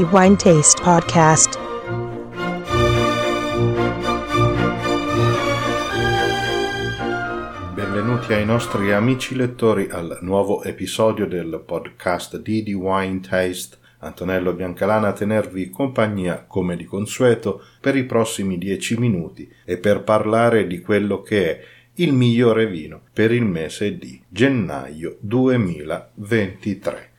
D 0.00 0.06
Wine 0.12 0.36
Taste 0.36 0.82
Podcast. 0.82 1.58
Benvenuti 7.74 8.32
ai 8.32 8.46
nostri 8.46 8.92
amici 8.92 9.34
lettori 9.34 9.88
al 9.90 10.20
nuovo 10.22 10.62
episodio 10.62 11.26
del 11.26 11.62
podcast 11.66 12.38
D 12.38 12.62
D 12.62 12.72
Wine 12.72 13.20
Taste. 13.20 13.76
Antonello 13.98 14.54
Biancalana 14.54 15.08
a 15.08 15.12
tenervi 15.12 15.68
compagnia 15.68 16.46
come 16.48 16.76
di 16.76 16.86
consueto 16.86 17.62
per 17.78 17.94
i 17.94 18.04
prossimi 18.04 18.56
dieci 18.56 18.96
minuti 18.96 19.52
e 19.66 19.76
per 19.76 20.02
parlare 20.02 20.66
di 20.66 20.80
quello 20.80 21.20
che 21.20 21.50
è 21.50 21.60
il 21.96 22.14
migliore 22.14 22.66
vino 22.66 23.02
per 23.12 23.32
il 23.32 23.44
mese 23.44 23.98
di 23.98 24.18
gennaio 24.26 25.18
2023. 25.20 27.09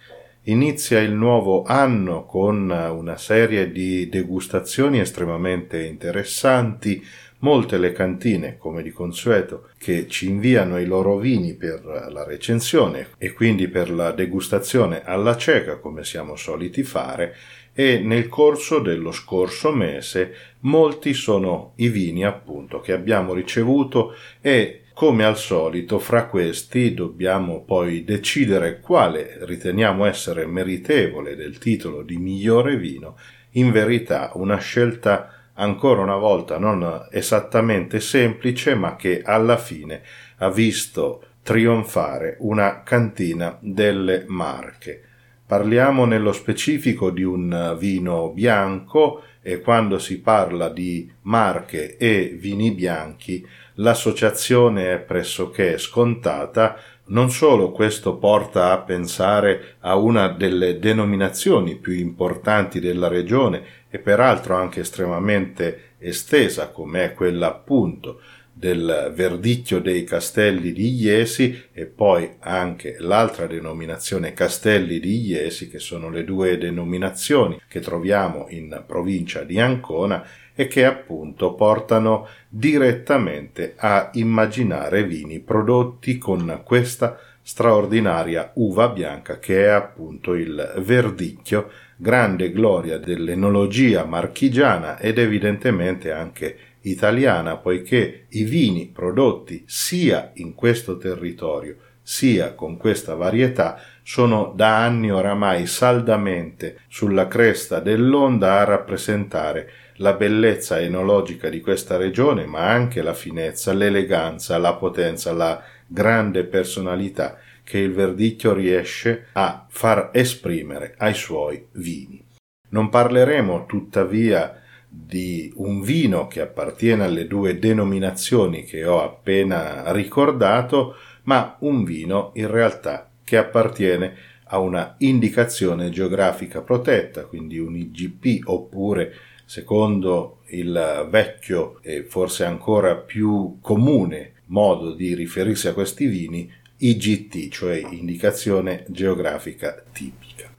Inizia 0.45 0.99
il 0.99 1.11
nuovo 1.11 1.61
anno 1.61 2.25
con 2.25 2.67
una 2.67 3.15
serie 3.15 3.71
di 3.71 4.09
degustazioni 4.09 4.99
estremamente 4.99 5.83
interessanti, 5.83 7.05
molte 7.39 7.77
le 7.77 7.91
cantine, 7.91 8.57
come 8.57 8.81
di 8.81 8.89
consueto, 8.89 9.69
che 9.77 10.07
ci 10.07 10.29
inviano 10.29 10.79
i 10.79 10.87
loro 10.87 11.17
vini 11.17 11.53
per 11.53 11.83
la 12.11 12.23
recensione 12.23 13.09
e 13.19 13.33
quindi 13.33 13.67
per 13.67 13.91
la 13.91 14.11
degustazione 14.13 15.03
alla 15.05 15.37
cieca, 15.37 15.77
come 15.77 16.03
siamo 16.03 16.35
soliti 16.35 16.81
fare, 16.81 17.35
e 17.71 17.99
nel 17.99 18.27
corso 18.27 18.79
dello 18.79 19.11
scorso 19.11 19.71
mese 19.71 20.33
molti 20.61 21.13
sono 21.13 21.73
i 21.75 21.89
vini 21.89 22.25
appunto 22.25 22.79
che 22.79 22.93
abbiamo 22.93 23.35
ricevuto 23.35 24.15
e 24.41 24.85
come 25.01 25.25
al 25.25 25.35
solito, 25.35 25.97
fra 25.97 26.27
questi 26.27 26.93
dobbiamo 26.93 27.63
poi 27.63 28.03
decidere 28.03 28.79
quale 28.79 29.39
riteniamo 29.47 30.05
essere 30.05 30.45
meritevole 30.45 31.35
del 31.35 31.57
titolo 31.57 32.03
di 32.03 32.17
migliore 32.17 32.77
vino. 32.77 33.17
In 33.53 33.71
verità, 33.71 34.29
una 34.35 34.59
scelta 34.59 35.49
ancora 35.55 36.03
una 36.03 36.17
volta 36.17 36.59
non 36.59 37.07
esattamente 37.09 37.99
semplice, 37.99 38.75
ma 38.75 38.95
che 38.95 39.23
alla 39.25 39.57
fine 39.57 40.03
ha 40.37 40.51
visto 40.51 41.23
trionfare 41.41 42.35
una 42.41 42.83
cantina 42.83 43.57
delle 43.59 44.25
Marche. 44.27 45.01
Parliamo 45.47 46.05
nello 46.05 46.31
specifico 46.31 47.09
di 47.09 47.23
un 47.23 47.75
vino 47.79 48.29
bianco 48.29 49.23
e 49.41 49.59
quando 49.61 49.97
si 49.97 50.19
parla 50.19 50.69
di 50.69 51.11
Marche 51.23 51.97
e 51.97 52.35
vini 52.39 52.71
bianchi 52.71 53.45
l'associazione 53.75 54.93
è 54.93 54.99
pressoché 54.99 55.77
scontata, 55.77 56.77
non 57.05 57.29
solo 57.31 57.71
questo 57.71 58.15
porta 58.17 58.71
a 58.71 58.79
pensare 58.79 59.75
a 59.79 59.95
una 59.95 60.29
delle 60.29 60.79
denominazioni 60.79 61.75
più 61.75 61.93
importanti 61.93 62.79
della 62.79 63.07
regione 63.07 63.63
e 63.89 63.99
peraltro 63.99 64.55
anche 64.55 64.81
estremamente 64.81 65.95
estesa 65.97 66.69
come 66.69 67.03
è 67.03 67.13
quella 67.13 67.47
appunto 67.47 68.21
del 68.61 69.11
verdicchio 69.15 69.79
dei 69.79 70.03
castelli 70.03 70.71
di 70.71 70.93
Iesi 70.93 71.63
e 71.73 71.87
poi 71.87 72.29
anche 72.41 72.97
l'altra 72.99 73.47
denominazione 73.47 74.35
castelli 74.35 74.99
di 74.99 75.19
Iesi 75.29 75.67
che 75.67 75.79
sono 75.79 76.11
le 76.11 76.23
due 76.23 76.59
denominazioni 76.59 77.59
che 77.67 77.79
troviamo 77.79 78.45
in 78.49 78.83
provincia 78.85 79.41
di 79.41 79.59
Ancona 79.59 80.23
e 80.53 80.67
che 80.67 80.85
appunto 80.85 81.55
portano 81.55 82.27
direttamente 82.47 83.73
a 83.77 84.11
immaginare 84.13 85.05
vini 85.05 85.39
prodotti 85.39 86.19
con 86.19 86.61
questa 86.63 87.17
straordinaria 87.41 88.51
uva 88.55 88.89
bianca 88.89 89.39
che 89.39 89.65
è 89.65 89.69
appunto 89.69 90.35
il 90.35 90.73
verdicchio, 90.77 91.71
grande 91.95 92.51
gloria 92.51 92.99
dell'enologia 92.99 94.05
marchigiana 94.05 94.99
ed 94.99 95.17
evidentemente 95.17 96.11
anche 96.11 96.57
italiana, 96.81 97.57
poiché 97.57 98.25
i 98.29 98.43
vini 98.43 98.87
prodotti 98.87 99.63
sia 99.67 100.31
in 100.35 100.55
questo 100.55 100.97
territorio 100.97 101.77
sia 102.03 102.53
con 102.53 102.77
questa 102.77 103.15
varietà 103.15 103.79
sono 104.03 104.51
da 104.55 104.83
anni 104.83 105.11
oramai 105.11 105.67
saldamente 105.67 106.79
sulla 106.89 107.27
cresta 107.27 107.79
dell'onda 107.79 108.59
a 108.59 108.63
rappresentare 108.63 109.69
la 109.97 110.13
bellezza 110.13 110.79
enologica 110.79 111.47
di 111.49 111.61
questa 111.61 111.95
regione, 111.95 112.45
ma 112.45 112.67
anche 112.67 113.03
la 113.03 113.13
finezza, 113.13 113.71
l'eleganza, 113.71 114.57
la 114.57 114.73
potenza, 114.73 115.31
la 115.31 115.63
grande 115.85 116.43
personalità 116.43 117.37
che 117.63 117.77
il 117.77 117.93
verdicchio 117.93 118.53
riesce 118.53 119.27
a 119.33 119.65
far 119.69 120.09
esprimere 120.13 120.95
ai 120.97 121.13
suoi 121.13 121.67
vini. 121.73 122.21
Non 122.69 122.89
parleremo 122.89 123.65
tuttavia 123.67 124.60
di 124.93 125.53
un 125.55 125.81
vino 125.81 126.27
che 126.27 126.41
appartiene 126.41 127.05
alle 127.05 127.25
due 127.25 127.57
denominazioni 127.57 128.65
che 128.65 128.85
ho 128.85 129.01
appena 129.01 129.89
ricordato, 129.93 130.95
ma 131.23 131.55
un 131.59 131.85
vino 131.85 132.31
in 132.35 132.51
realtà 132.51 133.09
che 133.23 133.37
appartiene 133.37 134.15
a 134.45 134.59
una 134.59 134.95
indicazione 134.97 135.89
geografica 135.91 136.59
protetta, 136.59 137.23
quindi 137.23 137.57
un 137.57 137.77
IGP 137.77 138.49
oppure 138.49 139.13
secondo 139.45 140.39
il 140.47 141.07
vecchio 141.09 141.81
e 141.81 142.03
forse 142.03 142.43
ancora 142.43 142.95
più 142.95 143.59
comune 143.61 144.33
modo 144.47 144.93
di 144.93 145.15
riferirsi 145.15 145.69
a 145.69 145.73
questi 145.73 146.07
vini, 146.07 146.51
IGT, 146.77 147.49
cioè 147.49 147.81
indicazione 147.91 148.83
geografica 148.89 149.81
tipica. 149.93 150.53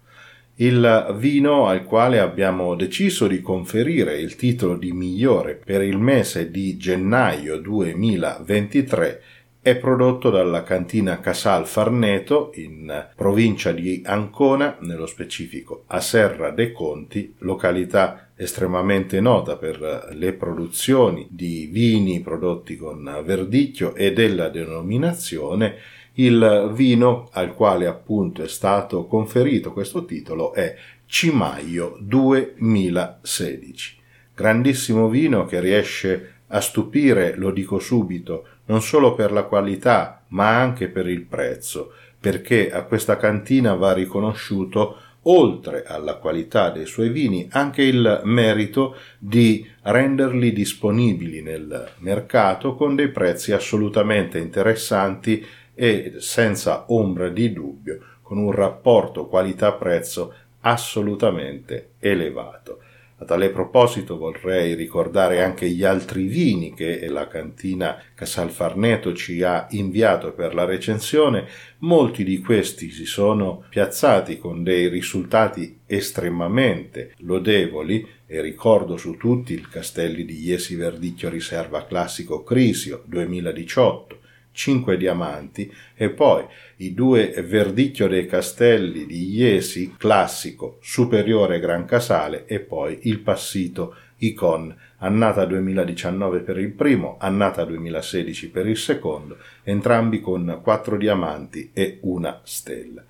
Il 0.62 1.16
vino 1.16 1.66
al 1.66 1.82
quale 1.82 2.20
abbiamo 2.20 2.76
deciso 2.76 3.26
di 3.26 3.40
conferire 3.40 4.20
il 4.20 4.36
titolo 4.36 4.76
di 4.76 4.92
migliore 4.92 5.56
per 5.56 5.82
il 5.82 5.98
mese 5.98 6.52
di 6.52 6.76
gennaio 6.76 7.56
2023 7.56 9.22
è 9.60 9.76
prodotto 9.76 10.30
dalla 10.30 10.62
cantina 10.62 11.18
Casal 11.18 11.66
Farneto 11.66 12.52
in 12.54 13.08
provincia 13.16 13.72
di 13.72 14.02
Ancona, 14.04 14.76
nello 14.82 15.06
specifico 15.06 15.82
a 15.88 16.00
Serra 16.00 16.50
dei 16.50 16.70
Conti, 16.70 17.34
località 17.38 18.30
estremamente 18.36 19.20
nota 19.20 19.56
per 19.56 20.10
le 20.12 20.32
produzioni 20.34 21.26
di 21.28 21.68
vini 21.72 22.20
prodotti 22.20 22.76
con 22.76 23.20
verdicchio 23.24 23.96
e 23.96 24.12
della 24.12 24.48
denominazione. 24.48 25.74
Il 26.14 26.70
vino 26.74 27.30
al 27.32 27.54
quale 27.54 27.86
appunto 27.86 28.42
è 28.42 28.48
stato 28.48 29.06
conferito 29.06 29.72
questo 29.72 30.04
titolo 30.04 30.52
è 30.52 30.76
Cimaio 31.06 31.96
2016. 32.00 33.96
Grandissimo 34.34 35.08
vino 35.08 35.46
che 35.46 35.60
riesce 35.60 36.32
a 36.48 36.60
stupire, 36.60 37.34
lo 37.36 37.50
dico 37.50 37.78
subito, 37.78 38.46
non 38.66 38.82
solo 38.82 39.14
per 39.14 39.32
la 39.32 39.44
qualità, 39.44 40.22
ma 40.28 40.60
anche 40.60 40.88
per 40.88 41.08
il 41.08 41.22
prezzo, 41.22 41.92
perché 42.20 42.70
a 42.70 42.82
questa 42.82 43.16
cantina 43.16 43.74
va 43.74 43.94
riconosciuto 43.94 44.96
oltre 45.22 45.84
alla 45.84 46.16
qualità 46.16 46.70
dei 46.70 46.86
suoi 46.86 47.08
vini, 47.08 47.48
anche 47.52 47.82
il 47.82 48.20
merito 48.24 48.96
di 49.18 49.66
renderli 49.82 50.52
disponibili 50.52 51.42
nel 51.42 51.92
mercato 51.98 52.74
con 52.74 52.96
dei 52.96 53.08
prezzi 53.08 53.52
assolutamente 53.52 54.38
interessanti 54.38 55.44
e 55.74 56.14
senza 56.18 56.84
ombra 56.88 57.28
di 57.28 57.52
dubbio, 57.52 57.98
con 58.22 58.38
un 58.38 58.52
rapporto 58.52 59.26
qualità-prezzo 59.26 60.34
assolutamente 60.60 61.92
elevato. 61.98 62.78
A 63.22 63.24
tale 63.24 63.50
proposito 63.50 64.16
vorrei 64.16 64.74
ricordare 64.74 65.44
anche 65.44 65.68
gli 65.68 65.84
altri 65.84 66.26
vini 66.26 66.74
che 66.74 67.06
la 67.06 67.28
cantina 67.28 67.96
Casalfarneto 68.16 69.14
ci 69.14 69.44
ha 69.44 69.68
inviato 69.70 70.32
per 70.32 70.54
la 70.54 70.64
recensione. 70.64 71.46
Molti 71.78 72.24
di 72.24 72.40
questi 72.40 72.90
si 72.90 73.04
sono 73.04 73.62
piazzati 73.68 74.38
con 74.38 74.64
dei 74.64 74.88
risultati 74.88 75.78
estremamente 75.86 77.14
lodevoli 77.18 78.04
e 78.26 78.40
ricordo 78.40 78.96
su 78.96 79.16
tutti 79.16 79.52
il 79.52 79.68
Castelli 79.68 80.24
di 80.24 80.40
Iesi 80.40 80.74
Verdicchio 80.74 81.28
Riserva 81.28 81.86
Classico 81.86 82.42
Crisio 82.42 83.04
2018 83.06 84.18
5 84.52 84.96
diamanti 84.96 85.72
e 85.94 86.10
poi 86.10 86.44
i 86.76 86.94
due 86.94 87.28
Verdicchio 87.46 88.06
dei 88.06 88.26
Castelli 88.26 89.06
di 89.06 89.34
Iesi 89.34 89.94
classico 89.96 90.78
superiore 90.80 91.58
Gran 91.58 91.84
Casale 91.84 92.44
e 92.46 92.60
poi 92.60 93.00
il 93.02 93.20
Passito 93.20 93.94
Icon 94.18 94.74
annata 94.98 95.44
2019 95.44 96.40
per 96.40 96.58
il 96.58 96.70
primo, 96.70 97.16
annata 97.18 97.64
2016 97.64 98.50
per 98.50 98.66
il 98.66 98.76
secondo, 98.76 99.38
entrambi 99.64 100.20
con 100.20 100.60
4 100.62 100.96
diamanti 100.96 101.70
e 101.72 101.98
una 102.02 102.40
stella. 102.44 103.04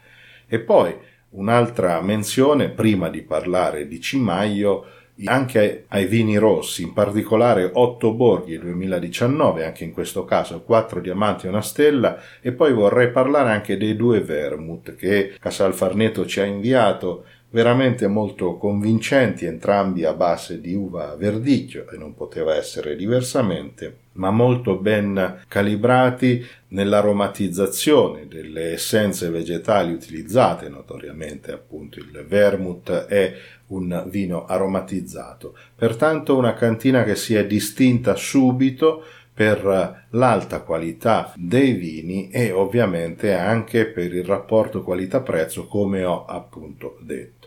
E 0.46 0.58
poi 0.60 0.94
un'altra 1.30 2.00
menzione 2.00 2.70
prima 2.70 3.08
di 3.08 3.22
parlare 3.22 3.86
di 3.86 4.00
Cimaio 4.00 4.84
anche 5.24 5.84
ai 5.88 6.06
vini 6.06 6.36
rossi, 6.36 6.82
in 6.82 6.92
particolare 6.92 7.70
8 7.72 8.12
Borghi 8.12 8.58
2019, 8.58 9.64
anche 9.64 9.84
in 9.84 9.92
questo 9.92 10.24
caso 10.24 10.62
4 10.62 11.00
diamanti 11.00 11.46
e 11.46 11.50
una 11.50 11.60
stella, 11.60 12.18
e 12.40 12.52
poi 12.52 12.72
vorrei 12.72 13.10
parlare 13.10 13.50
anche 13.50 13.76
dei 13.76 13.94
due 13.94 14.20
vermouth 14.20 14.94
che 14.96 15.34
Casal 15.38 15.74
Farneto 15.74 16.26
ci 16.26 16.40
ha 16.40 16.44
inviato 16.44 17.24
veramente 17.52 18.06
molto 18.08 18.56
convincenti, 18.56 19.44
entrambi 19.44 20.04
a 20.04 20.14
base 20.14 20.60
di 20.60 20.74
uva 20.74 21.14
verdicchio 21.16 21.88
e 21.90 21.96
non 21.96 22.14
poteva 22.14 22.54
essere 22.56 22.96
diversamente, 22.96 23.96
ma 24.12 24.30
molto 24.30 24.76
ben 24.76 25.42
calibrati 25.48 26.44
nell'aromatizzazione 26.68 28.26
delle 28.26 28.72
essenze 28.72 29.28
vegetali 29.28 29.92
utilizzate, 29.92 30.68
notoriamente 30.68 31.52
appunto 31.52 31.98
il 31.98 32.24
vermouth 32.26 32.90
è 33.06 33.34
un 33.68 34.04
vino 34.08 34.46
aromatizzato. 34.46 35.54
Pertanto 35.76 36.36
una 36.36 36.54
cantina 36.54 37.04
che 37.04 37.16
si 37.16 37.34
è 37.34 37.46
distinta 37.46 38.14
subito 38.16 39.04
per 39.34 40.06
l'alta 40.10 40.60
qualità 40.60 41.32
dei 41.36 41.72
vini 41.72 42.30
e 42.30 42.50
ovviamente 42.50 43.32
anche 43.32 43.86
per 43.86 44.14
il 44.14 44.24
rapporto 44.24 44.82
qualità-prezzo 44.82 45.66
come 45.66 46.04
ho 46.04 46.24
appunto 46.26 46.98
detto. 47.00 47.41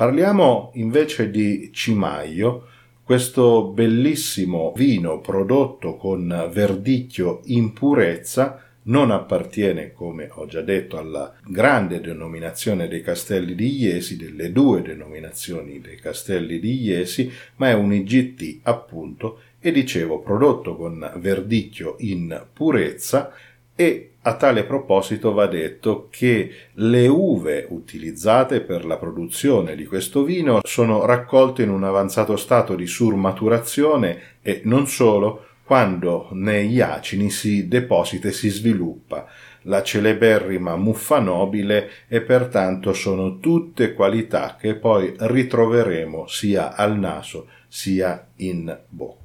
Parliamo 0.00 0.70
invece 0.76 1.28
di 1.28 1.68
Cimaio, 1.74 2.68
questo 3.04 3.64
bellissimo 3.68 4.72
vino 4.74 5.20
prodotto 5.20 5.96
con 5.96 6.48
verdicchio 6.50 7.42
in 7.48 7.74
purezza 7.74 8.62
non 8.84 9.10
appartiene, 9.10 9.92
come 9.92 10.30
ho 10.32 10.46
già 10.46 10.62
detto, 10.62 10.96
alla 10.96 11.34
grande 11.46 12.00
denominazione 12.00 12.88
dei 12.88 13.02
castelli 13.02 13.54
di 13.54 13.76
Iesi, 13.76 14.16
delle 14.16 14.52
due 14.52 14.80
denominazioni 14.80 15.82
dei 15.82 15.96
castelli 15.96 16.58
di 16.58 16.80
Iesi, 16.80 17.30
ma 17.56 17.68
è 17.68 17.74
un 17.74 17.92
IGT 17.92 18.60
appunto 18.62 19.40
e 19.60 19.70
dicevo 19.70 20.20
prodotto 20.20 20.76
con 20.76 21.12
verdicchio 21.16 21.96
in 21.98 22.46
purezza 22.50 23.34
e 23.80 24.10
a 24.20 24.34
tale 24.34 24.64
proposito 24.64 25.32
va 25.32 25.46
detto 25.46 26.08
che 26.10 26.50
le 26.72 27.08
uve 27.08 27.64
utilizzate 27.70 28.60
per 28.60 28.84
la 28.84 28.98
produzione 28.98 29.74
di 29.74 29.86
questo 29.86 30.22
vino 30.22 30.60
sono 30.64 31.06
raccolte 31.06 31.62
in 31.62 31.70
un 31.70 31.84
avanzato 31.84 32.36
stato 32.36 32.74
di 32.74 32.86
surmaturazione 32.86 34.20
e 34.42 34.60
non 34.64 34.86
solo 34.86 35.46
quando 35.64 36.28
negli 36.32 36.82
acini 36.82 37.30
si 37.30 37.68
deposita 37.68 38.28
e 38.28 38.32
si 38.32 38.50
sviluppa 38.50 39.26
la 39.62 39.82
celeberrima 39.82 40.76
muffa 40.76 41.18
nobile 41.18 41.88
e 42.06 42.20
pertanto 42.20 42.92
sono 42.92 43.38
tutte 43.38 43.94
qualità 43.94 44.58
che 44.60 44.74
poi 44.74 45.14
ritroveremo 45.16 46.26
sia 46.26 46.74
al 46.74 46.98
naso 46.98 47.46
sia 47.66 48.26
in 48.36 48.78
bocca. 48.90 49.19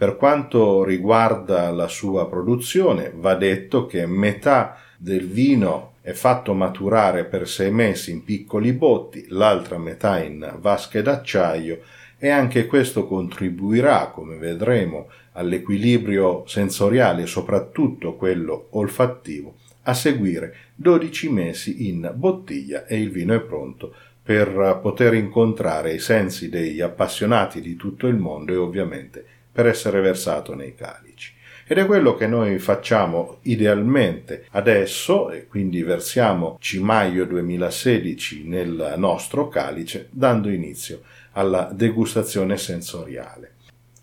Per 0.00 0.16
quanto 0.16 0.82
riguarda 0.82 1.70
la 1.70 1.86
sua 1.86 2.26
produzione, 2.26 3.12
va 3.14 3.34
detto 3.34 3.84
che 3.84 4.06
metà 4.06 4.78
del 4.96 5.26
vino 5.28 5.96
è 6.00 6.12
fatto 6.12 6.54
maturare 6.54 7.26
per 7.26 7.46
sei 7.46 7.70
mesi 7.70 8.10
in 8.10 8.24
piccoli 8.24 8.72
botti, 8.72 9.26
l'altra 9.28 9.76
metà 9.76 10.18
in 10.22 10.54
vasche 10.58 11.02
d'acciaio 11.02 11.80
e 12.16 12.30
anche 12.30 12.64
questo 12.64 13.06
contribuirà, 13.06 14.06
come 14.06 14.36
vedremo, 14.36 15.08
all'equilibrio 15.32 16.44
sensoriale 16.46 17.26
soprattutto 17.26 18.14
quello 18.14 18.68
olfattivo. 18.70 19.56
A 19.82 19.92
seguire 19.92 20.54
12 20.76 21.28
mesi 21.28 21.88
in 21.88 22.10
bottiglia 22.14 22.86
e 22.86 22.98
il 22.98 23.10
vino 23.10 23.34
è 23.34 23.40
pronto 23.40 23.94
per 24.22 24.78
poter 24.80 25.12
incontrare 25.12 25.92
i 25.92 25.98
sensi 25.98 26.48
degli 26.48 26.80
appassionati 26.80 27.60
di 27.60 27.76
tutto 27.76 28.06
il 28.06 28.16
mondo 28.16 28.50
e 28.54 28.56
ovviamente 28.56 29.24
per 29.52 29.66
essere 29.66 30.00
versato 30.00 30.54
nei 30.54 30.74
calici. 30.74 31.32
Ed 31.66 31.78
è 31.78 31.86
quello 31.86 32.16
che 32.16 32.26
noi 32.26 32.58
facciamo 32.58 33.38
idealmente 33.42 34.46
adesso, 34.50 35.30
e 35.30 35.46
quindi 35.46 35.82
versiamo 35.84 36.56
Cimaio 36.58 37.24
2016 37.26 38.42
nel 38.44 38.94
nostro 38.96 39.48
calice, 39.48 40.08
dando 40.10 40.50
inizio 40.50 41.02
alla 41.32 41.70
degustazione 41.72 42.56
sensoriale. 42.56 43.52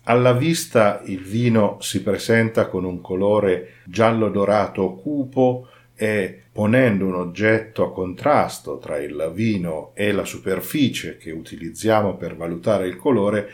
Alla 0.04 0.32
vista 0.32 1.02
il 1.04 1.20
vino 1.20 1.76
si 1.80 2.02
presenta 2.02 2.68
con 2.68 2.84
un 2.84 3.02
colore 3.02 3.74
giallo 3.84 4.30
dorato 4.30 4.94
cupo 4.94 5.68
e 5.94 6.44
ponendo 6.50 7.04
un 7.04 7.16
oggetto 7.16 7.84
a 7.84 7.92
contrasto 7.92 8.78
tra 8.78 8.96
il 8.98 9.30
vino 9.34 9.90
e 9.94 10.12
la 10.12 10.24
superficie 10.24 11.18
che 11.18 11.32
utilizziamo 11.32 12.16
per 12.16 12.34
valutare 12.36 12.86
il 12.86 12.96
colore, 12.96 13.50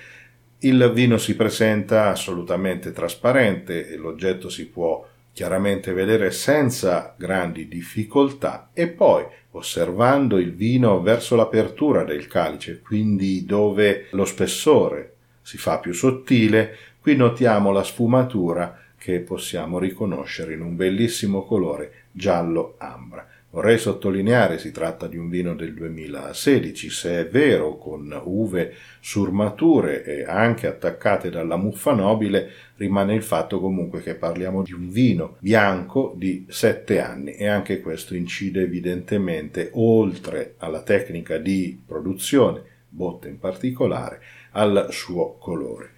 il 0.65 0.91
vino 0.95 1.19
si 1.19 1.37
presenta 1.37 2.09
assolutamente 2.09 2.93
trasparente 2.93 3.89
e 3.89 3.97
l'oggetto 3.97 4.49
si 4.49 4.67
può 4.67 5.07
chiaramente 5.33 5.93
vedere 5.93 6.31
senza 6.31 7.15
grandi 7.19 7.69
difficoltà 7.69 8.71
e 8.73 8.89
poi 8.89 9.25
osservando 9.51 10.39
il 10.39 10.55
vino 10.55 11.03
verso 11.03 11.37
l'apertura 11.37 12.03
del 12.03 12.27
calice, 12.29 12.81
quindi 12.81 13.45
dove 13.45 14.07
lo 14.11 14.25
spessore 14.25 15.15
si 15.43 15.59
fa 15.59 15.79
più 15.79 15.93
sottile, 15.93 16.77
qui 17.01 17.15
notiamo 17.15 17.71
la 17.71 17.85
sfumatura 17.85 18.81
che 18.97 19.21
possiamo 19.21 19.79
riconoscere 19.79 20.55
in 20.55 20.63
un 20.63 20.77
bellissimo 20.77 21.45
colore 21.45 22.05
giallo 22.11 22.77
ambra. 22.79 23.29
Vorrei 23.55 23.79
sottolineare 23.79 24.59
si 24.59 24.73
tratta 24.73 25.07
di 25.07 25.17
un 25.17 25.29
vino 25.29 25.55
del 25.55 25.75
2016, 25.75 26.91
se 26.91 27.21
è 27.21 27.29
vero, 27.29 27.79
con 27.79 28.21
uve 28.25 28.75
surmature 28.99 30.03
e 30.03 30.25
anche 30.25 30.67
attaccate 30.67 31.31
dalla 31.31 31.55
muffa 31.55 31.93
nobile, 31.93 32.51
rimane 32.75 33.15
il 33.15 33.23
fatto 33.23 33.61
comunque 33.61 34.03
che 34.03 34.17
parliamo 34.17 34.65
di 34.65 34.73
un 34.73 34.91
vino 34.91 35.37
bianco 35.39 36.15
di 36.17 36.45
7 36.49 37.01
anni 37.01 37.35
e 37.35 37.47
anche 37.47 37.81
questo 37.81 38.17
incide 38.17 38.63
evidentemente 38.63 39.71
oltre 39.75 40.55
alla 40.59 40.83
tecnica 40.83 41.39
di 41.39 41.81
produzione, 41.87 42.61
botte 42.89 43.29
in 43.29 43.39
particolare, 43.39 44.21
al 44.51 44.89
suo 44.91 45.37
colore. 45.39 45.91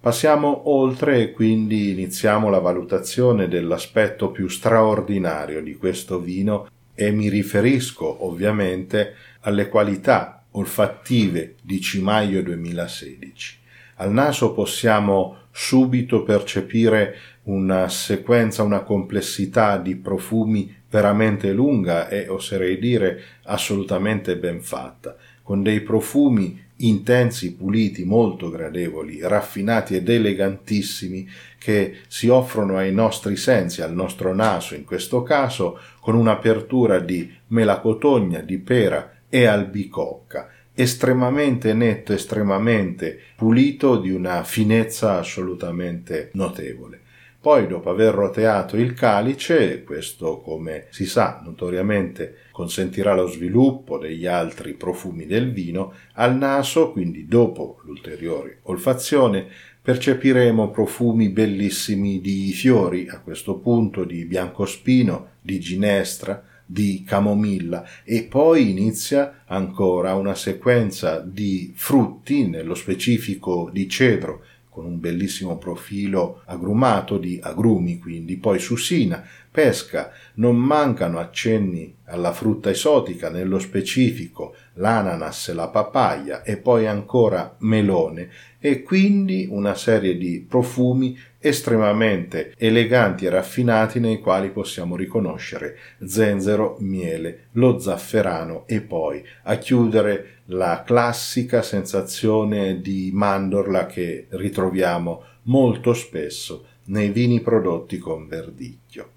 Passiamo 0.00 0.70
oltre 0.70 1.20
e 1.20 1.32
quindi 1.32 1.90
iniziamo 1.90 2.48
la 2.48 2.58
valutazione 2.58 3.48
dell'aspetto 3.48 4.30
più 4.30 4.48
straordinario 4.48 5.60
di 5.60 5.76
questo 5.76 6.18
vino 6.18 6.68
e 6.94 7.10
mi 7.10 7.28
riferisco 7.28 8.24
ovviamente 8.24 9.14
alle 9.40 9.68
qualità 9.68 10.44
olfattive 10.52 11.56
di 11.62 11.80
Cimaio 11.80 12.42
2016. 12.42 13.58
Al 13.96 14.12
naso 14.12 14.52
possiamo 14.52 15.36
subito 15.50 16.22
percepire 16.22 17.16
una 17.44 17.88
sequenza, 17.88 18.62
una 18.62 18.80
complessità 18.80 19.76
di 19.76 19.96
profumi 19.96 20.74
veramente 20.88 21.52
lunga 21.52 22.08
e 22.08 22.28
oserei 22.28 22.78
dire 22.78 23.22
assolutamente 23.44 24.36
ben 24.36 24.60
fatta, 24.60 25.16
con 25.42 25.62
dei 25.62 25.80
profumi 25.80 26.60
intensi, 26.86 27.54
puliti, 27.54 28.04
molto 28.04 28.50
gradevoli, 28.50 29.20
raffinati 29.20 29.96
ed 29.96 30.08
elegantissimi 30.08 31.28
che 31.58 31.98
si 32.08 32.28
offrono 32.28 32.76
ai 32.76 32.92
nostri 32.92 33.36
sensi, 33.36 33.82
al 33.82 33.92
nostro 33.92 34.34
naso 34.34 34.74
in 34.74 34.84
questo 34.84 35.22
caso, 35.22 35.78
con 36.00 36.14
un'apertura 36.14 36.98
di 36.98 37.30
melacotogna, 37.48 38.40
di 38.40 38.58
pera 38.58 39.18
e 39.28 39.44
albicocca, 39.46 40.48
estremamente 40.74 41.72
netto, 41.74 42.12
estremamente 42.12 43.18
pulito, 43.36 43.98
di 43.98 44.10
una 44.10 44.42
finezza 44.42 45.18
assolutamente 45.18 46.30
notevole. 46.32 47.01
Poi, 47.42 47.66
dopo 47.66 47.90
aver 47.90 48.14
roteato 48.14 48.76
il 48.76 48.94
calice, 48.94 49.82
questo 49.82 50.40
come 50.42 50.86
si 50.90 51.06
sa 51.06 51.42
notoriamente 51.44 52.36
consentirà 52.52 53.16
lo 53.16 53.26
sviluppo 53.26 53.98
degli 53.98 54.26
altri 54.26 54.74
profumi 54.74 55.26
del 55.26 55.50
vino, 55.50 55.92
al 56.12 56.36
naso, 56.36 56.92
quindi 56.92 57.26
dopo 57.26 57.80
l'ulteriore 57.82 58.60
olfazione, 58.62 59.48
percepiremo 59.82 60.70
profumi 60.70 61.30
bellissimi 61.30 62.20
di 62.20 62.52
fiori, 62.52 63.08
a 63.08 63.18
questo 63.18 63.56
punto 63.56 64.04
di 64.04 64.24
biancospino, 64.24 65.30
di 65.40 65.58
ginestra, 65.58 66.44
di 66.64 67.02
camomilla. 67.04 67.84
E 68.04 68.22
poi 68.22 68.70
inizia 68.70 69.42
ancora 69.46 70.14
una 70.14 70.36
sequenza 70.36 71.18
di 71.18 71.72
frutti, 71.74 72.46
nello 72.46 72.76
specifico 72.76 73.68
di 73.72 73.88
cedro, 73.88 74.44
con 74.72 74.86
un 74.86 74.98
bellissimo 74.98 75.58
profilo 75.58 76.40
agrumato 76.46 77.18
di 77.18 77.38
agrumi, 77.42 77.98
quindi. 77.98 78.38
Poi 78.38 78.58
susina, 78.58 79.22
pesca, 79.50 80.10
non 80.36 80.56
mancano 80.56 81.18
accenni 81.18 81.94
alla 82.04 82.32
frutta 82.32 82.70
esotica, 82.70 83.28
nello 83.28 83.58
specifico 83.58 84.54
l'ananas, 84.74 85.52
la 85.52 85.68
papaya 85.68 86.42
e 86.42 86.56
poi 86.56 86.86
ancora 86.86 87.54
melone 87.58 88.30
e 88.58 88.82
quindi 88.82 89.46
una 89.50 89.74
serie 89.74 90.16
di 90.16 90.42
profumi 90.48 91.18
estremamente 91.38 92.54
eleganti 92.56 93.26
e 93.26 93.30
raffinati 93.30 94.00
nei 94.00 94.20
quali 94.20 94.48
possiamo 94.50 94.96
riconoscere 94.96 95.76
zenzero, 96.06 96.76
miele, 96.78 97.48
lo 97.52 97.78
zafferano 97.78 98.64
e 98.66 98.80
poi 98.80 99.22
a 99.42 99.56
chiudere 99.56 100.41
la 100.52 100.82
classica 100.84 101.62
sensazione 101.62 102.80
di 102.80 103.10
mandorla 103.12 103.86
che 103.86 104.26
ritroviamo 104.30 105.22
molto 105.44 105.92
spesso 105.94 106.66
nei 106.84 107.10
vini 107.10 107.40
prodotti 107.40 107.98
con 107.98 108.28
verdicchio. 108.28 109.10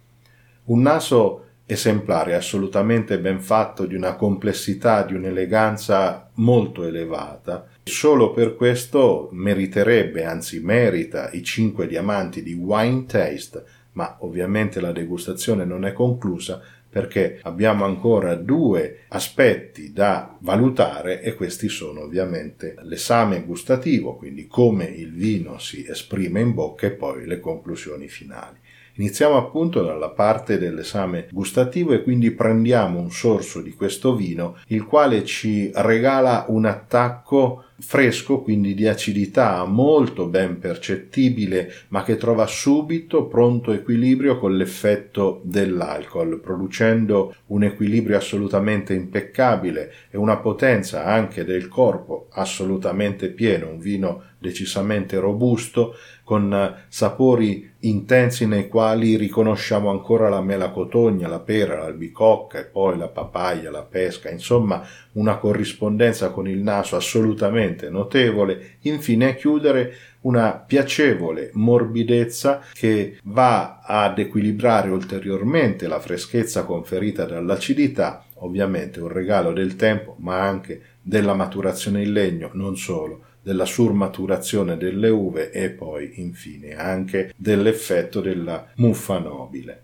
Un 0.65 0.81
naso 0.81 1.41
esemplare, 1.67 2.35
assolutamente 2.35 3.19
ben 3.19 3.41
fatto, 3.41 3.85
di 3.85 3.95
una 3.95 4.15
complessità, 4.15 5.03
di 5.03 5.13
un'eleganza 5.13 6.29
molto 6.35 6.83
elevata. 6.83 7.67
Solo 7.83 8.31
per 8.31 8.55
questo 8.55 9.29
meriterebbe, 9.31 10.25
anzi 10.25 10.59
merita, 10.59 11.29
i 11.31 11.43
cinque 11.43 11.87
diamanti 11.87 12.43
di 12.43 12.53
Wine 12.53 13.05
Taste, 13.05 13.63
ma 13.93 14.17
ovviamente 14.19 14.79
la 14.79 14.91
degustazione 14.91 15.65
non 15.65 15.85
è 15.85 15.93
conclusa 15.93 16.61
perché 16.95 17.39
abbiamo 17.41 17.83
ancora 17.83 18.35
due 18.35 18.99
aspetti 19.09 19.91
da 19.91 20.37
valutare 20.39 21.21
e 21.21 21.35
questi 21.35 21.67
sono 21.67 22.03
ovviamente 22.03 22.75
l'esame 22.83 23.43
gustativo, 23.43 24.15
quindi 24.15 24.47
come 24.47 24.85
il 24.85 25.11
vino 25.11 25.59
si 25.59 25.85
esprime 25.85 26.39
in 26.39 26.53
bocca 26.53 26.87
e 26.87 26.91
poi 26.91 27.25
le 27.25 27.41
conclusioni 27.41 28.07
finali. 28.07 28.55
Iniziamo 28.93 29.35
appunto 29.35 29.83
dalla 29.83 30.11
parte 30.11 30.57
dell'esame 30.57 31.27
gustativo 31.33 31.91
e 31.91 32.01
quindi 32.01 32.31
prendiamo 32.31 32.97
un 32.97 33.11
sorso 33.11 33.59
di 33.59 33.73
questo 33.73 34.15
vino, 34.15 34.57
il 34.67 34.85
quale 34.85 35.25
ci 35.25 35.69
regala 35.75 36.45
un 36.47 36.63
attacco 36.63 37.65
fresco, 37.77 38.41
quindi 38.41 38.73
di 38.73 38.87
acidità 38.87 39.65
molto 39.65 40.27
ben 40.27 40.59
percettibile, 40.59 41.71
ma 41.89 42.03
che 42.03 42.15
trova 42.17 42.45
subito 42.47 43.25
pronto 43.25 43.71
equilibrio 43.71 44.39
con 44.39 44.55
l'effetto 44.55 45.41
dell'alcol, 45.43 46.39
producendo 46.39 47.35
un 47.47 47.63
equilibrio 47.63 48.17
assolutamente 48.17 48.93
impeccabile 48.93 49.91
e 50.09 50.17
una 50.17 50.37
potenza 50.37 51.05
anche 51.05 51.43
del 51.43 51.67
corpo 51.67 52.27
assolutamente 52.31 53.29
pieno, 53.29 53.69
un 53.69 53.79
vino 53.79 54.23
decisamente 54.37 55.17
robusto, 55.19 55.95
con 56.23 56.75
sapori 56.87 57.73
intensi 57.81 58.47
nei 58.47 58.67
quali 58.67 59.15
riconosciamo 59.15 59.91
ancora 59.91 60.27
la 60.27 60.41
melacotogna, 60.41 61.27
la 61.27 61.39
pera, 61.39 61.77
l'albicocca 61.77 62.59
e 62.59 62.65
poi 62.65 62.97
la 62.97 63.07
papaya, 63.07 63.69
la 63.69 63.83
pesca, 63.83 64.31
insomma 64.31 64.83
una 65.13 65.37
corrispondenza 65.37 66.31
con 66.31 66.47
il 66.47 66.59
naso 66.59 66.95
assolutamente 66.95 67.64
notevole, 67.89 68.77
infine 68.81 69.29
a 69.29 69.33
chiudere 69.33 69.93
una 70.21 70.53
piacevole 70.53 71.51
morbidezza 71.53 72.61
che 72.73 73.17
va 73.23 73.81
ad 73.81 74.17
equilibrare 74.17 74.89
ulteriormente 74.89 75.87
la 75.87 75.99
freschezza 75.99 76.63
conferita 76.63 77.25
dall'acidità, 77.25 78.25
ovviamente 78.35 78.99
un 78.99 79.09
regalo 79.09 79.53
del 79.53 79.75
tempo, 79.75 80.15
ma 80.19 80.41
anche 80.41 80.81
della 81.01 81.33
maturazione 81.33 82.01
in 82.01 82.11
legno, 82.11 82.49
non 82.53 82.75
solo, 82.75 83.21
della 83.41 83.65
surmaturazione 83.65 84.75
delle 84.75 85.09
uve 85.09 85.51
e 85.51 85.69
poi 85.69 86.13
infine 86.15 86.75
anche 86.75 87.31
dell'effetto 87.35 88.19
della 88.19 88.69
muffa 88.77 89.19
nobile. 89.19 89.83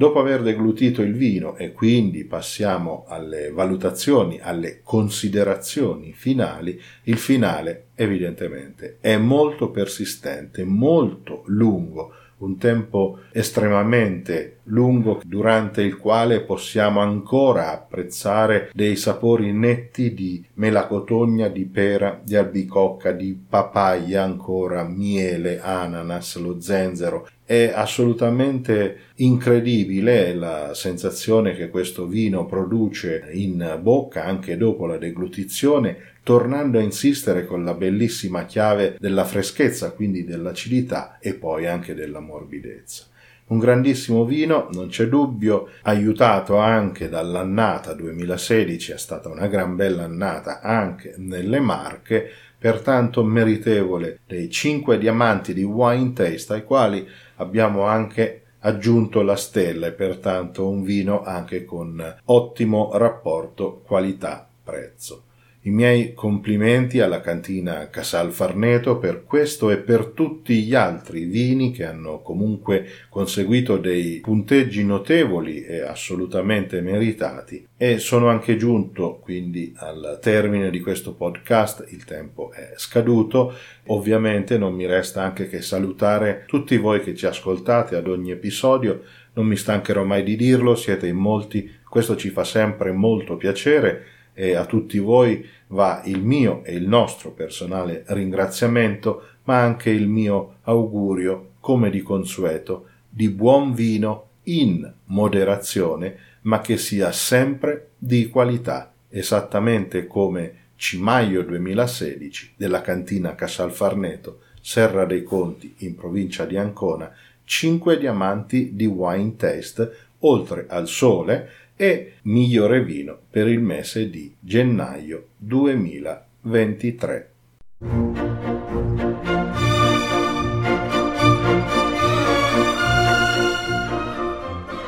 Dopo 0.00 0.18
aver 0.18 0.40
deglutito 0.40 1.02
il 1.02 1.12
vino 1.12 1.58
e 1.58 1.72
quindi 1.72 2.24
passiamo 2.24 3.04
alle 3.06 3.50
valutazioni, 3.50 4.40
alle 4.40 4.80
considerazioni 4.82 6.14
finali, 6.14 6.80
il 7.02 7.18
finale 7.18 7.88
evidentemente 7.96 8.96
è 8.98 9.18
molto 9.18 9.68
persistente, 9.70 10.64
molto 10.64 11.42
lungo, 11.48 12.14
un 12.40 12.56
tempo 12.58 13.18
estremamente 13.32 14.58
lungo 14.64 15.20
durante 15.24 15.82
il 15.82 15.96
quale 15.96 16.42
possiamo 16.42 17.00
ancora 17.00 17.72
apprezzare 17.72 18.70
dei 18.72 18.96
sapori 18.96 19.52
netti 19.52 20.14
di 20.14 20.44
melacotogna, 20.54 21.48
di 21.48 21.64
pera, 21.64 22.20
di 22.22 22.36
albicocca, 22.36 23.12
di 23.12 23.38
papaya 23.48 24.22
ancora, 24.22 24.84
miele, 24.84 25.60
ananas, 25.60 26.36
lo 26.36 26.60
zenzero. 26.60 27.28
È 27.44 27.72
assolutamente 27.74 28.98
incredibile 29.16 30.34
la 30.34 30.72
sensazione 30.72 31.54
che 31.54 31.68
questo 31.68 32.06
vino 32.06 32.46
produce 32.46 33.28
in 33.32 33.78
bocca 33.82 34.24
anche 34.24 34.56
dopo 34.56 34.86
la 34.86 34.98
deglutizione 34.98 36.09
tornando 36.22 36.78
a 36.78 36.82
insistere 36.82 37.46
con 37.46 37.64
la 37.64 37.74
bellissima 37.74 38.44
chiave 38.44 38.96
della 38.98 39.24
freschezza, 39.24 39.92
quindi 39.92 40.24
dell'acidità 40.24 41.18
e 41.18 41.34
poi 41.34 41.66
anche 41.66 41.94
della 41.94 42.20
morbidezza. 42.20 43.04
Un 43.50 43.58
grandissimo 43.58 44.24
vino, 44.24 44.68
non 44.72 44.88
c'è 44.88 45.08
dubbio, 45.08 45.70
aiutato 45.82 46.58
anche 46.58 47.08
dall'annata 47.08 47.94
2016, 47.94 48.92
è 48.92 48.98
stata 48.98 49.28
una 49.28 49.48
gran 49.48 49.74
bella 49.74 50.04
annata 50.04 50.60
anche 50.60 51.14
nelle 51.16 51.58
Marche, 51.58 52.30
pertanto 52.56 53.24
meritevole 53.24 54.20
dei 54.24 54.50
5 54.50 54.98
diamanti 54.98 55.52
di 55.52 55.64
Wine 55.64 56.12
Taste 56.12 56.52
ai 56.52 56.64
quali 56.64 57.04
abbiamo 57.36 57.82
anche 57.82 58.42
aggiunto 58.60 59.22
la 59.22 59.36
stella 59.36 59.88
e 59.88 59.92
pertanto 59.92 60.68
un 60.68 60.82
vino 60.82 61.24
anche 61.24 61.64
con 61.64 62.20
ottimo 62.26 62.90
rapporto 62.92 63.82
qualità-prezzo. 63.84 65.24
I 65.62 65.68
miei 65.68 66.14
complimenti 66.14 67.00
alla 67.00 67.20
cantina 67.20 67.90
Casal 67.90 68.32
Farneto 68.32 68.96
per 68.96 69.24
questo 69.24 69.68
e 69.68 69.76
per 69.76 70.06
tutti 70.06 70.62
gli 70.62 70.74
altri 70.74 71.24
vini 71.24 71.70
che 71.70 71.84
hanno 71.84 72.22
comunque 72.22 72.86
conseguito 73.10 73.76
dei 73.76 74.20
punteggi 74.20 74.82
notevoli 74.82 75.62
e 75.62 75.82
assolutamente 75.82 76.80
meritati. 76.80 77.66
E 77.76 77.98
sono 77.98 78.30
anche 78.30 78.56
giunto 78.56 79.18
quindi 79.18 79.74
al 79.76 80.18
termine 80.22 80.70
di 80.70 80.80
questo 80.80 81.12
podcast, 81.12 81.84
il 81.90 82.06
tempo 82.06 82.52
è 82.52 82.72
scaduto, 82.76 83.52
ovviamente 83.88 84.56
non 84.56 84.72
mi 84.72 84.86
resta 84.86 85.22
anche 85.22 85.46
che 85.46 85.60
salutare 85.60 86.44
tutti 86.46 86.78
voi 86.78 87.02
che 87.02 87.14
ci 87.14 87.26
ascoltate 87.26 87.96
ad 87.96 88.08
ogni 88.08 88.30
episodio, 88.30 89.02
non 89.34 89.44
mi 89.44 89.56
stancherò 89.56 90.04
mai 90.04 90.22
di 90.22 90.36
dirlo, 90.36 90.74
siete 90.74 91.06
in 91.06 91.16
molti, 91.16 91.70
questo 91.86 92.16
ci 92.16 92.30
fa 92.30 92.44
sempre 92.44 92.92
molto 92.92 93.36
piacere 93.36 94.18
e 94.40 94.54
a 94.54 94.64
tutti 94.64 94.98
voi 94.98 95.46
va 95.66 96.00
il 96.06 96.22
mio 96.22 96.64
e 96.64 96.74
il 96.74 96.88
nostro 96.88 97.30
personale 97.32 98.04
ringraziamento, 98.06 99.22
ma 99.44 99.60
anche 99.60 99.90
il 99.90 100.08
mio 100.08 100.56
augurio, 100.62 101.50
come 101.60 101.90
di 101.90 102.00
consueto, 102.00 102.86
di 103.06 103.28
buon 103.28 103.74
vino 103.74 104.28
in 104.44 104.90
moderazione, 105.04 106.16
ma 106.42 106.62
che 106.62 106.78
sia 106.78 107.12
sempre 107.12 107.90
di 107.98 108.30
qualità, 108.30 108.90
esattamente 109.10 110.06
come 110.06 110.54
Cimaio 110.74 111.42
2016 111.42 112.54
della 112.56 112.80
cantina 112.80 113.34
Casalfarneto, 113.34 114.38
Serra 114.62 115.04
dei 115.04 115.22
Conti 115.22 115.74
in 115.80 115.94
provincia 115.94 116.46
di 116.46 116.56
Ancona, 116.56 117.12
5 117.44 117.98
diamanti 117.98 118.74
di 118.74 118.86
wine 118.86 119.36
taste, 119.36 119.96
oltre 120.20 120.64
al 120.66 120.88
sole, 120.88 121.48
e 121.80 122.16
migliore 122.24 122.84
vino 122.84 123.16
per 123.30 123.48
il 123.48 123.60
mese 123.60 124.10
di 124.10 124.36
gennaio 124.38 125.28
2023. 125.38 127.30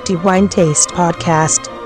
The 0.04 0.14
Wine 0.22 0.48
Taste 0.48 0.92
Podcast 0.92 1.81